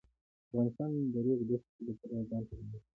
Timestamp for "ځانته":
2.29-2.53